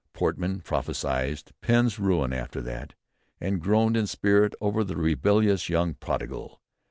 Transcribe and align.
Portman 0.13 0.61
prophesied 0.61 1.43
Pen's 1.61 1.99
ruin 1.99 2.33
after 2.33 2.59
that, 2.59 2.95
and 3.39 3.61
groaned 3.61 3.95
in 3.95 4.07
spirit 4.07 4.55
over 4.59 4.83
the 4.83 4.95
rebellious 4.97 5.69
young 5.69 5.93
prodigal." 5.93 6.59